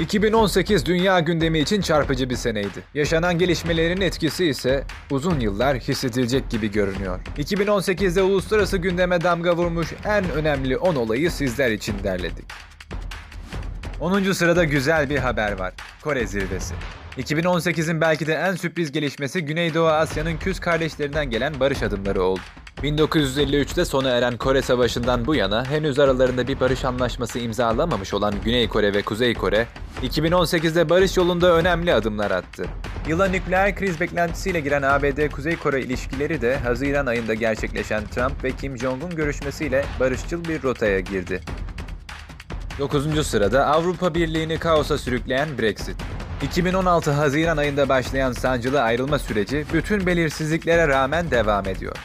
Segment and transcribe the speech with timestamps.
[0.00, 2.82] 2018 dünya gündemi için çarpıcı bir seneydi.
[2.94, 7.20] Yaşanan gelişmelerin etkisi ise uzun yıllar hissedilecek gibi görünüyor.
[7.38, 12.44] 2018'de uluslararası gündeme damga vurmuş en önemli 10 olayı sizler için derledik.
[14.00, 14.32] 10.
[14.32, 15.74] sırada güzel bir haber var.
[16.02, 16.74] Kore zirvesi.
[17.18, 22.40] 2018'in belki de en sürpriz gelişmesi Güneydoğu Asya'nın küs kardeşlerinden gelen barış adımları oldu.
[22.84, 28.68] 1953'te sona eren Kore Savaşı'ndan bu yana henüz aralarında bir barış anlaşması imzalamamış olan Güney
[28.68, 29.66] Kore ve Kuzey Kore,
[30.02, 32.64] 2018'de barış yolunda önemli adımlar attı.
[33.08, 38.78] Yıla nükleer kriz beklentisiyle giren ABD-Kuzey Kore ilişkileri de Haziran ayında gerçekleşen Trump ve Kim
[38.78, 41.40] Jong-un görüşmesiyle barışçıl bir rotaya girdi.
[42.78, 43.26] 9.
[43.26, 45.96] sırada Avrupa Birliği'ni kaosa sürükleyen Brexit.
[46.42, 51.96] 2016 Haziran ayında başlayan sancılı ayrılma süreci bütün belirsizliklere rağmen devam ediyor.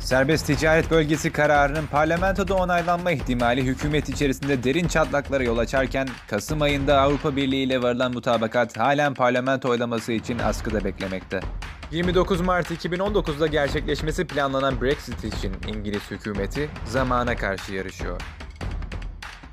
[0.00, 7.00] Serbest ticaret bölgesi kararının parlamentoda onaylanma ihtimali hükümet içerisinde derin çatlaklara yol açarken Kasım ayında
[7.00, 11.40] Avrupa Birliği ile varılan mutabakat halen parlamento oylaması için askıda beklemekte.
[11.90, 18.20] 29 Mart 2019'da gerçekleşmesi planlanan Brexit için İngiliz hükümeti zamana karşı yarışıyor.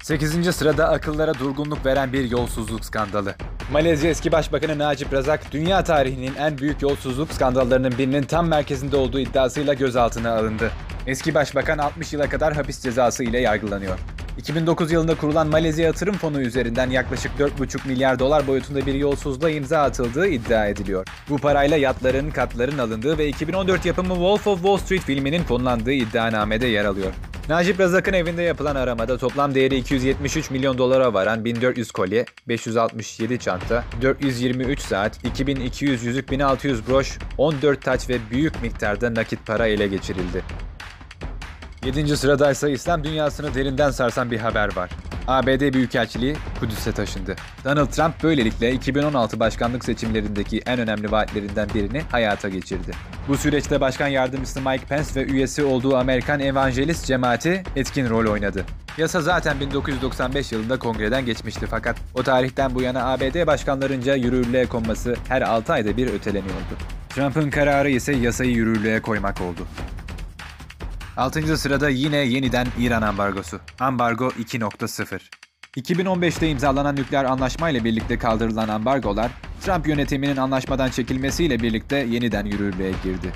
[0.03, 0.55] 8.
[0.55, 3.35] sırada akıllara durgunluk veren bir yolsuzluk skandalı.
[3.71, 9.19] Malezya eski başbakanı Najib Razak, dünya tarihinin en büyük yolsuzluk skandallarının birinin tam merkezinde olduğu
[9.19, 10.71] iddiasıyla gözaltına alındı.
[11.07, 13.99] Eski başbakan 60 yıla kadar hapis cezası ile yargılanıyor.
[14.37, 19.81] 2009 yılında kurulan Malezya Yatırım Fonu üzerinden yaklaşık 4,5 milyar dolar boyutunda bir yolsuzluğa imza
[19.81, 21.07] atıldığı iddia ediliyor.
[21.29, 26.67] Bu parayla yatların, katların alındığı ve 2014 yapımı Wolf of Wall Street filminin fonlandığı iddianamede
[26.67, 27.13] yer alıyor.
[27.49, 33.83] Najip Razak'ın evinde yapılan aramada toplam değeri 273 milyon dolara varan 1400 kolye, 567 çanta,
[34.01, 40.43] 423 saat, 2200 yüzük, 1600 broş, 14 taç ve büyük miktarda nakit para ele geçirildi.
[41.85, 42.17] 7.
[42.17, 44.89] sıradaysa İslam dünyasını derinden sarsan bir haber var.
[45.27, 47.35] ABD Büyükelçiliği Kudüs'e taşındı.
[47.63, 52.91] Donald Trump böylelikle 2016 başkanlık seçimlerindeki en önemli vaatlerinden birini hayata geçirdi.
[53.27, 58.65] Bu süreçte başkan yardımcısı Mike Pence ve üyesi olduğu Amerikan Evangelist Cemaati etkin rol oynadı.
[58.97, 65.15] Yasa zaten 1995 yılında kongreden geçmişti fakat o tarihten bu yana ABD başkanlarınca yürürlüğe konması
[65.27, 66.75] her 6 ayda bir öteleniyordu.
[67.09, 69.67] Trump'ın kararı ise yasayı yürürlüğe koymak oldu.
[71.17, 71.57] 6.
[71.57, 73.59] sırada yine yeniden İran ambargosu.
[73.79, 75.19] Ambargo 2.0.
[75.77, 79.31] 2015'te imzalanan nükleer anlaşma ile birlikte kaldırılan ambargolar,
[79.61, 83.31] Trump yönetiminin anlaşmadan çekilmesiyle birlikte yeniden yürürlüğe girdi.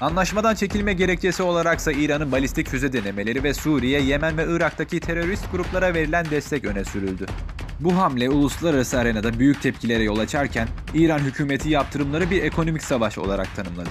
[0.00, 5.94] Anlaşmadan çekilme gerekçesi olaraksa İran'ın balistik füze denemeleri ve Suriye, Yemen ve Irak'taki terörist gruplara
[5.94, 7.26] verilen destek öne sürüldü.
[7.80, 13.56] Bu hamle uluslararası arenada büyük tepkilere yol açarken İran hükümeti yaptırımları bir ekonomik savaş olarak
[13.56, 13.90] tanımladı.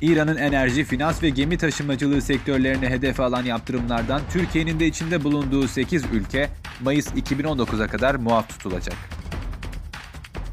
[0.00, 6.04] İran'ın enerji, finans ve gemi taşımacılığı sektörlerine hedef alan yaptırımlardan Türkiye'nin de içinde bulunduğu 8
[6.12, 6.50] ülke
[6.82, 8.96] Mayıs 2019'a kadar muaf tutulacak.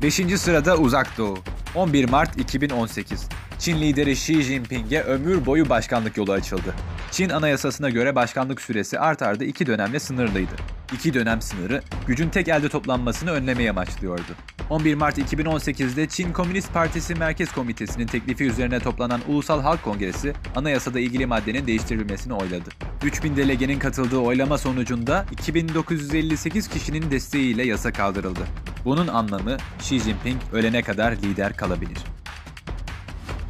[0.02, 0.14] 5.
[0.14, 1.38] sırada Uzak Doğu.
[1.76, 3.30] 11 Mart 2018.
[3.60, 6.76] Çin lideri Xi Jinping'e ömür boyu başkanlık yolu açıldı.
[7.12, 10.56] Çin anayasasına göre başkanlık süresi art arda iki dönemle sınırlıydı.
[10.94, 14.36] İki dönem sınırı gücün tek elde toplanmasını önlemeye amaçlıyordu.
[14.70, 21.00] 11 Mart 2018'de Çin Komünist Partisi Merkez Komitesi'nin teklifi üzerine toplanan Ulusal Halk Kongresi anayasada
[21.00, 22.70] ilgili maddenin değiştirilmesini oyladı.
[23.04, 28.40] 3000 delegenin katıldığı oylama sonucunda 2958 kişinin desteğiyle yasa kaldırıldı.
[28.86, 31.98] Bunun anlamı Xi Jinping ölene kadar lider kalabilir.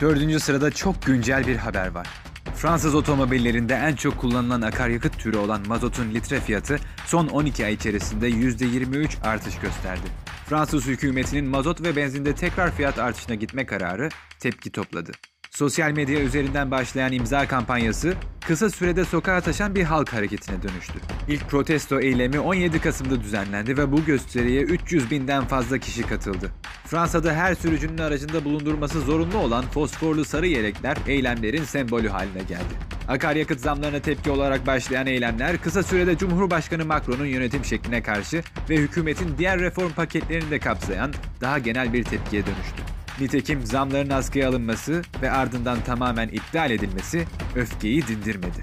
[0.02, 2.08] Dördüncü sırada çok güncel bir haber var.
[2.56, 8.30] Fransız otomobillerinde en çok kullanılan akaryakıt türü olan mazotun litre fiyatı son 12 ay içerisinde
[8.30, 10.25] %23 artış gösterdi.
[10.46, 15.12] Fransız hükümetinin mazot ve benzinde tekrar fiyat artışına gitme kararı tepki topladı.
[15.52, 18.14] Sosyal medya üzerinden başlayan imza kampanyası
[18.48, 20.94] kısa sürede sokağa taşan bir halk hareketine dönüştü.
[21.28, 26.52] İlk protesto eylemi 17 Kasım'da düzenlendi ve bu gösteriye 300 binden fazla kişi katıldı.
[26.88, 32.95] Fransa'da her sürücünün aracında bulundurması zorunlu olan fosforlu sarı yelekler eylemlerin sembolü haline geldi.
[33.08, 39.38] Akaryakıt zamlarına tepki olarak başlayan eylemler kısa sürede Cumhurbaşkanı Macron'un yönetim şekline karşı ve hükümetin
[39.38, 42.82] diğer reform paketlerini de kapsayan daha genel bir tepkiye dönüştü.
[43.20, 47.26] Nitekim zamların askıya alınması ve ardından tamamen iptal edilmesi
[47.56, 48.62] öfkeyi dindirmedi.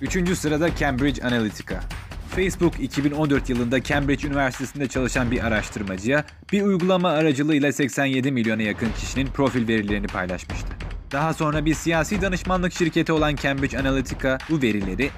[0.00, 1.80] Üçüncü sırada Cambridge Analytica.
[2.36, 9.26] Facebook 2014 yılında Cambridge Üniversitesi'nde çalışan bir araştırmacıya bir uygulama aracılığıyla 87 milyona yakın kişinin
[9.26, 10.83] profil verilerini paylaşmıştı.
[11.14, 15.10] Daha sonra bir siyasi danışmanlık şirketi olan Cambridge Analytica bu verileri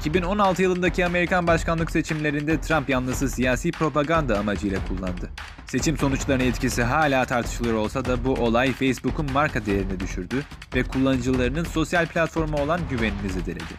[0.00, 5.30] 2016 yılındaki Amerikan başkanlık seçimlerinde Trump yanlısı siyasi propaganda amacıyla kullandı.
[5.66, 10.42] Seçim sonuçlarına etkisi hala tartışılır olsa da bu olay Facebook'un marka değerini düşürdü
[10.74, 13.74] ve kullanıcılarının sosyal platforma olan güvenini zedeledi.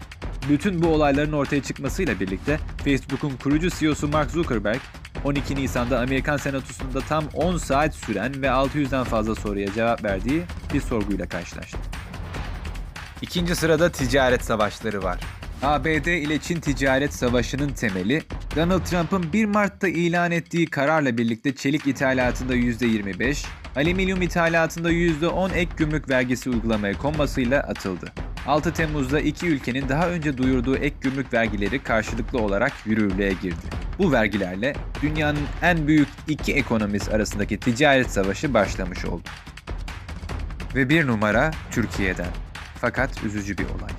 [0.49, 4.79] Bütün bu olayların ortaya çıkmasıyla birlikte Facebook'un kurucu CEO'su Mark Zuckerberg,
[5.25, 10.43] 12 Nisan'da Amerikan Senatosu'nda tam 10 saat süren ve 600'den fazla soruya cevap verdiği
[10.73, 11.77] bir sorguyla karşılaştı.
[13.21, 15.19] İkinci sırada ticaret savaşları var.
[15.63, 18.23] ABD ile Çin ticaret savaşının temeli,
[18.55, 23.45] Donald Trump'ın 1 Mart'ta ilan ettiği kararla birlikte çelik ithalatında %25,
[23.75, 28.11] alüminyum ithalatında %10 ek gümrük vergisi uygulamaya konmasıyla atıldı.
[28.47, 33.84] 6 Temmuz'da iki ülkenin daha önce duyurduğu ek gümrük vergileri karşılıklı olarak yürürlüğe girdi.
[33.99, 39.29] Bu vergilerle dünyanın en büyük iki ekonomisi arasındaki ticaret savaşı başlamış oldu.
[40.75, 42.29] Ve bir numara Türkiye'den.
[42.81, 43.91] Fakat üzücü bir olay.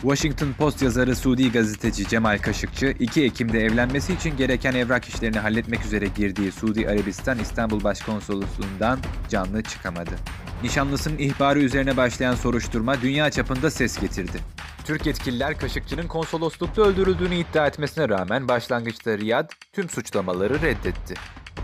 [0.00, 5.84] Washington Post yazarı Suudi gazeteci Cemal Kaşıkçı, 2 Ekim'de evlenmesi için gereken evrak işlerini halletmek
[5.84, 8.98] üzere girdiği Suudi Arabistan İstanbul Başkonsolosluğundan
[9.28, 10.14] canlı çıkamadı.
[10.62, 14.53] Nişanlısının ihbarı üzerine başlayan soruşturma dünya çapında ses getirdi.
[14.84, 21.14] Türk yetkililer Kaşıkçı'nın konsoloslukta öldürüldüğünü iddia etmesine rağmen başlangıçta Riyad tüm suçlamaları reddetti.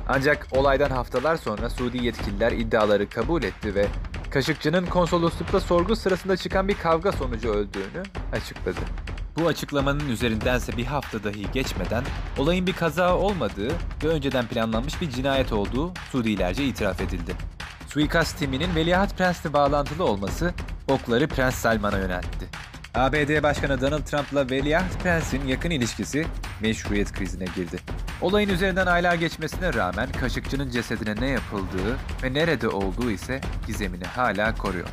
[0.09, 3.87] Ancak olaydan haftalar sonra Suudi yetkililer iddiaları kabul etti ve
[4.31, 8.03] Kaşıkçı'nın konsoloslukta sorgu sırasında çıkan bir kavga sonucu öldüğünü
[8.33, 8.81] açıkladı.
[9.39, 12.05] Bu açıklamanın üzerindense bir hafta dahi geçmeden
[12.39, 13.73] olayın bir kaza olmadığı
[14.05, 17.35] ve önceden planlanmış bir cinayet olduğu Suudilerce itiraf edildi.
[17.87, 20.55] Suikast timinin Veliaht Prens'le bağlantılı olması
[20.89, 22.60] okları Prens Salman'a yöneltti.
[22.95, 26.27] ABD Başkanı Donald Trump'la Veliaht Prens'in yakın ilişkisi
[26.61, 27.77] meşruiyet krizine girdi.
[28.21, 34.55] Olayın üzerinden aylar geçmesine rağmen Kaşıkçı'nın cesedine ne yapıldığı ve nerede olduğu ise gizemini hala
[34.55, 34.89] koruyor.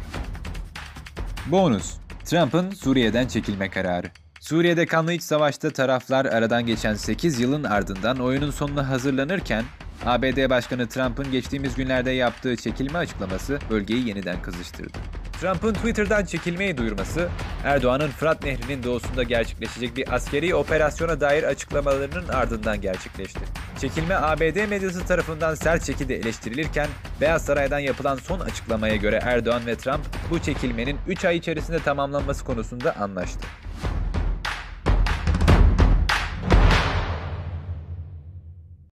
[1.46, 1.94] Bonus
[2.26, 4.08] Trump'ın Suriye'den çekilme kararı.
[4.40, 9.64] Suriye'de kanlı iç savaşta taraflar aradan geçen 8 yılın ardından oyunun sonuna hazırlanırken
[10.06, 14.98] ABD Başkanı Trump'ın geçtiğimiz günlerde yaptığı çekilme açıklaması bölgeyi yeniden kızıştırdı.
[15.42, 17.30] Trump'ın Twitter'dan çekilmeyi duyurması,
[17.64, 23.40] Erdoğan'ın Fırat Nehri'nin doğusunda gerçekleşecek bir askeri operasyona dair açıklamalarının ardından gerçekleşti.
[23.82, 26.88] Çekilme ABD medyası tarafından sert şekilde eleştirilirken,
[27.22, 32.46] Beyaz Saray'dan yapılan son açıklamaya göre Erdoğan ve Trump bu çekilmenin 3 ay içerisinde tamamlanması
[32.46, 33.48] konusunda anlaştı.